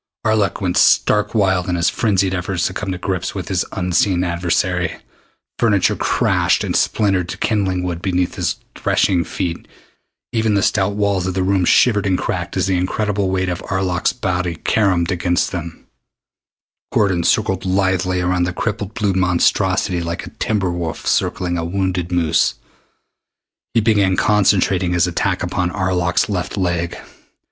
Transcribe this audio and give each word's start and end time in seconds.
Arlok 0.25 0.59
went 0.61 0.77
stark 0.77 1.35
wild 1.35 1.69
in 1.69 1.75
his 1.75 1.87
frenzied 1.91 2.33
efforts 2.33 2.65
to 2.65 2.73
come 2.73 2.91
to 2.91 2.97
grips 2.97 3.35
with 3.35 3.49
his 3.49 3.63
unseen 3.73 4.23
adversary. 4.23 4.97
Furniture 5.59 5.95
crashed 5.95 6.63
and 6.63 6.75
splintered 6.75 7.29
to 7.29 7.37
kindling 7.37 7.83
wood 7.83 8.01
beneath 8.01 8.33
his 8.33 8.55
threshing 8.73 9.23
feet. 9.23 9.67
Even 10.33 10.55
the 10.55 10.63
stout 10.63 10.93
walls 10.95 11.27
of 11.27 11.35
the 11.35 11.43
room 11.43 11.63
shivered 11.65 12.07
and 12.07 12.17
cracked 12.17 12.57
as 12.57 12.65
the 12.65 12.77
incredible 12.77 13.29
weight 13.29 13.47
of 13.47 13.61
Arlok's 13.69 14.11
body 14.11 14.55
caromed 14.55 15.11
against 15.11 15.51
them. 15.51 15.85
Gordon 16.91 17.23
circled 17.23 17.63
lithely 17.63 18.21
around 18.21 18.45
the 18.45 18.53
crippled 18.53 18.95
blue 18.95 19.13
monstrosity 19.13 20.01
like 20.01 20.25
a 20.25 20.31
timber 20.39 20.71
wolf 20.71 21.05
circling 21.05 21.59
a 21.59 21.63
wounded 21.63 22.11
moose. 22.11 22.55
He 23.75 23.81
began 23.81 24.17
concentrating 24.17 24.93
his 24.93 25.05
attack 25.05 25.43
upon 25.43 25.69
Arlok's 25.69 26.27
left 26.27 26.57
leg. 26.57 26.97